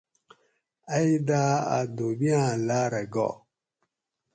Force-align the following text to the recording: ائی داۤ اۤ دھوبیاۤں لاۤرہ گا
ائی 0.93 1.11
داۤ 1.27 1.55
اۤ 1.77 1.85
دھوبیاۤں 1.95 2.49
لاۤرہ 2.67 3.03
گا 3.13 3.27